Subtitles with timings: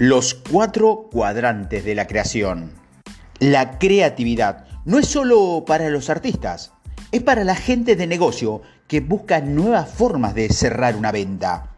[0.00, 2.70] Los cuatro cuadrantes de la creación.
[3.40, 6.70] La creatividad no es solo para los artistas,
[7.10, 11.70] es para la gente de negocio que busca nuevas formas de cerrar una venta.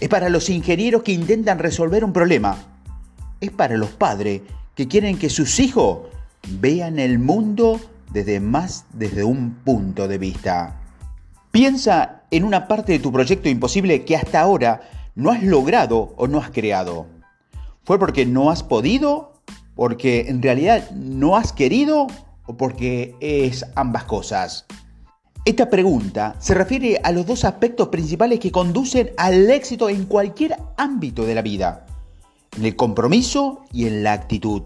[0.00, 2.56] Es para los ingenieros que intentan resolver un problema.
[3.40, 4.42] Es para los padres
[4.74, 6.08] que quieren que sus hijos
[6.48, 7.80] vean el mundo
[8.12, 10.80] desde más desde un punto de vista.
[11.52, 14.80] Piensa en una parte de tu proyecto imposible que hasta ahora
[15.14, 17.19] no has logrado o no has creado.
[17.84, 19.32] ¿Fue porque no has podido?
[19.74, 22.06] ¿Porque en realidad no has querido?
[22.46, 24.66] ¿O porque es ambas cosas?
[25.44, 30.56] Esta pregunta se refiere a los dos aspectos principales que conducen al éxito en cualquier
[30.76, 31.86] ámbito de la vida,
[32.58, 34.62] en el compromiso y en la actitud.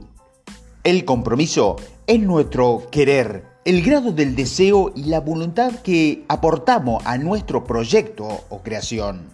[0.83, 1.77] El compromiso
[2.09, 8.27] es nuestro querer, el grado del deseo y la voluntad que aportamos a nuestro proyecto
[8.49, 9.29] o creación.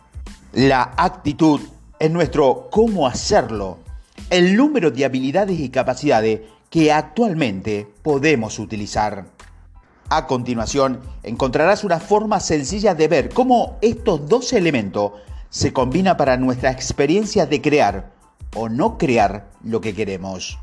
[0.52, 1.60] La actitud
[2.01, 3.79] es nuestro cómo hacerlo,
[4.30, 9.26] el número de habilidades y capacidades que actualmente podemos utilizar.
[10.09, 15.12] A continuación, encontrarás una forma sencilla de ver cómo estos dos elementos
[15.51, 18.10] se combinan para nuestra experiencia de crear
[18.56, 20.59] o no crear lo que queremos.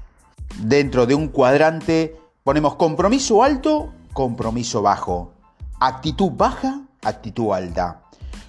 [0.59, 5.33] Dentro de un cuadrante ponemos compromiso alto, compromiso bajo,
[5.79, 8.06] actitud baja, actitud alta.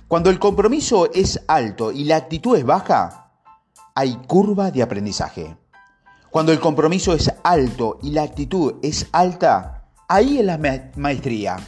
[0.09, 3.31] Cuando el compromiso es alto y la actitud es baja,
[3.95, 5.55] hay curva de aprendizaje.
[6.31, 10.59] Cuando el compromiso es alto y la actitud es alta, ahí es la
[10.97, 11.59] maestría.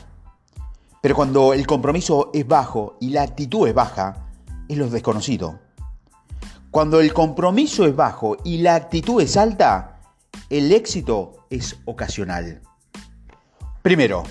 [1.02, 4.30] Pero cuando el compromiso es bajo y la actitud es baja,
[4.70, 5.58] es lo desconocido.
[6.70, 10.00] Cuando el compromiso es bajo y la actitud es alta,
[10.48, 12.62] el éxito es ocasional.
[13.82, 14.22] Primero,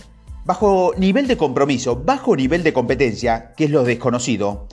[0.50, 4.68] bajo nivel de compromiso, bajo nivel de competencia, que es lo desconocido,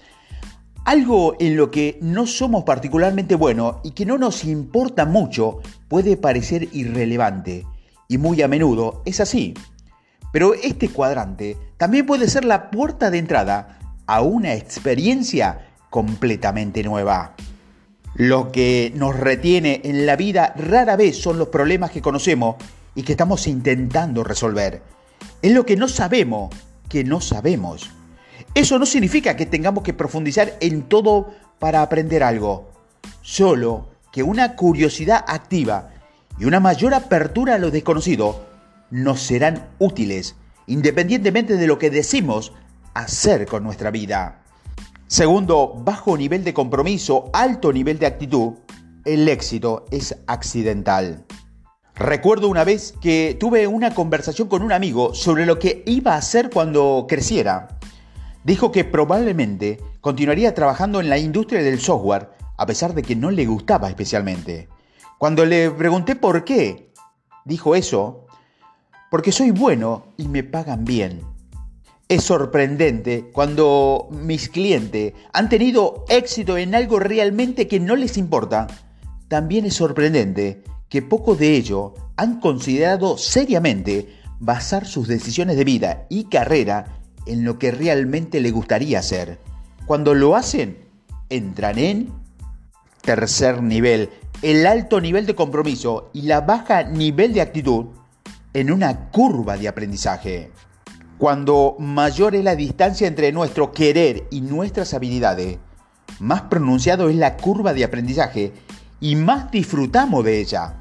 [0.87, 6.17] algo en lo que no somos particularmente buenos y que no nos importa mucho puede
[6.17, 7.67] parecer irrelevante,
[8.09, 9.53] y muy a menudo es así.
[10.33, 17.35] Pero este cuadrante también puede ser la puerta de entrada a una experiencia completamente nueva.
[18.15, 22.57] Lo que nos retiene en la vida rara vez son los problemas que conocemos
[22.95, 24.96] y que estamos intentando resolver
[25.43, 26.55] es lo que no sabemos,
[26.89, 27.91] que no sabemos.
[28.55, 32.71] Eso no significa que tengamos que profundizar en todo para aprender algo,
[33.23, 35.91] solo que una curiosidad activa
[36.39, 38.47] y una mayor apertura a lo desconocido
[38.91, 42.53] nos serán útiles, independientemente de lo que decimos
[42.95, 44.43] hacer con nuestra vida.
[45.07, 48.55] Segundo, bajo nivel de compromiso, alto nivel de actitud,
[49.05, 51.25] el éxito es accidental.
[51.99, 56.19] Recuerdo una vez que tuve una conversación con un amigo sobre lo que iba a
[56.19, 57.79] hacer cuando creciera.
[58.45, 63.31] Dijo que probablemente continuaría trabajando en la industria del software a pesar de que no
[63.31, 64.69] le gustaba especialmente.
[65.17, 66.93] Cuando le pregunté por qué,
[67.47, 68.27] dijo eso,
[69.11, 71.23] porque soy bueno y me pagan bien.
[72.09, 78.67] Es sorprendente cuando mis clientes han tenido éxito en algo realmente que no les importa.
[79.29, 86.07] También es sorprendente que pocos de ellos han considerado seriamente basar sus decisiones de vida
[86.09, 89.39] y carrera en lo que realmente le gustaría hacer.
[89.87, 90.79] Cuando lo hacen,
[91.29, 92.13] entran en
[93.03, 94.11] tercer nivel,
[94.43, 97.87] el alto nivel de compromiso y la baja nivel de actitud
[98.53, 100.51] en una curva de aprendizaje.
[101.19, 105.59] Cuando mayor es la distancia entre nuestro querer y nuestras habilidades,
[106.21, 108.53] más pronunciado es la curva de aprendizaje
[109.01, 110.75] y más disfrutamos de ella.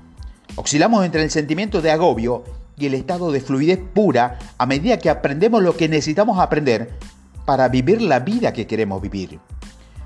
[0.55, 2.43] Oscilamos entre el sentimiento de agobio
[2.77, 6.97] y el estado de fluidez pura a medida que aprendemos lo que necesitamos aprender
[7.45, 9.39] para vivir la vida que queremos vivir.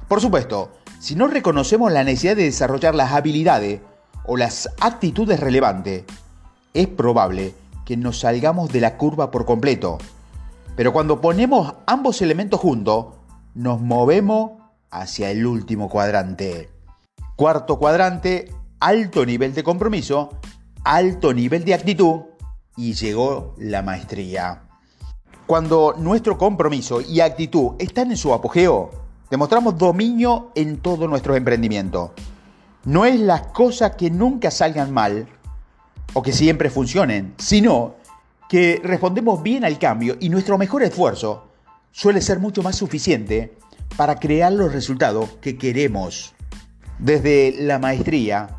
[0.08, 3.82] Por supuesto, si no reconocemos la necesidad de desarrollar las habilidades
[4.26, 6.04] o las actitudes relevantes,
[6.74, 7.54] es probable
[7.86, 9.98] que nos salgamos de la curva por completo.
[10.76, 13.08] Pero cuando ponemos ambos elementos juntos,
[13.56, 14.52] nos movemos
[14.92, 16.70] hacia el último cuadrante.
[17.40, 18.52] Cuarto cuadrante,
[18.82, 20.42] alto nivel de compromiso,
[20.84, 22.24] alto nivel de actitud
[22.76, 24.64] y llegó la maestría.
[25.48, 28.90] Cuando nuestro compromiso y actitud están en su apogeo,
[29.30, 32.14] demostramos dominio en todo nuestro emprendimiento.
[32.84, 35.30] No es las cosas que nunca salgan mal
[36.12, 37.96] o que siempre funcionen, sino
[38.50, 41.48] que respondemos bien al cambio y nuestro mejor esfuerzo
[41.94, 43.58] suele ser mucho más suficiente
[43.96, 46.36] para crear los resultados que queremos.
[47.00, 48.50] Desde la maestría,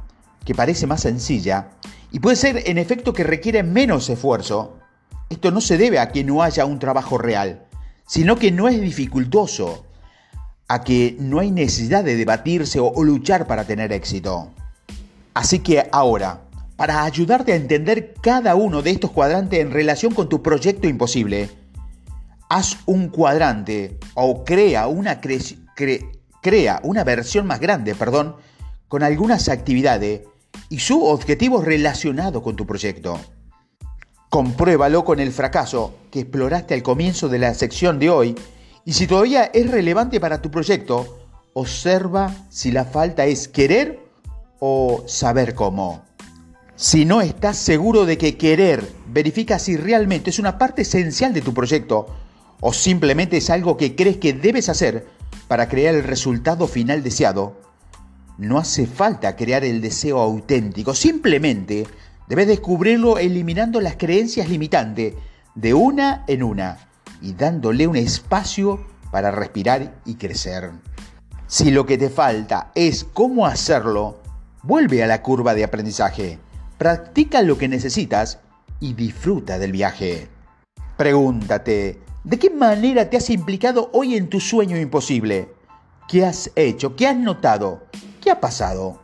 [0.44, 1.68] que parece más sencilla,
[2.10, 4.78] y puede ser en efecto que requiere menos esfuerzo,
[5.28, 7.66] esto no se debe a que no haya un trabajo real,
[8.06, 9.86] sino que no es dificultoso.
[10.72, 14.52] a que no hay necesidad de debatirse o, luchar para tener éxito.
[15.34, 16.42] Así que ahora,
[16.76, 21.50] para ayudarte a entender cada uno de estos cuadrantes en relación con tu proyecto imposible,
[22.48, 25.20] haz un cuadrante o crea una,
[26.40, 28.36] crea una versión más grande, perdón,
[28.88, 30.22] con algunas actividades
[30.68, 33.20] y su objetivo relacionado con tu proyecto.
[34.28, 38.34] Compruébalo con el fracaso que exploraste al comienzo de la sección de hoy
[38.84, 41.18] y si todavía es relevante para tu proyecto,
[41.52, 44.00] observa si la falta es querer
[44.60, 46.04] o saber cómo.
[46.76, 51.42] Si no estás seguro de que querer, verifica si realmente es una parte esencial de
[51.42, 52.06] tu proyecto
[52.60, 55.06] o simplemente es algo que crees que debes hacer
[55.50, 57.56] para crear el resultado final deseado.
[58.38, 61.88] No hace falta crear el deseo auténtico, simplemente
[62.28, 65.14] debes descubrirlo eliminando las creencias limitantes
[65.56, 66.78] de una en una
[67.20, 70.70] y dándole un espacio para respirar y crecer.
[71.48, 74.20] Si lo que te falta es cómo hacerlo,
[74.62, 76.38] vuelve a la curva de aprendizaje,
[76.78, 78.38] practica lo que necesitas
[78.78, 80.28] y disfruta del viaje.
[80.96, 85.48] Pregúntate, ¿de qué manera te has implicado hoy en tu sueño imposible?
[86.08, 86.96] ¿Qué has hecho?
[86.96, 87.84] ¿Qué has notado?
[88.20, 89.00] ¿Qué ha pasado?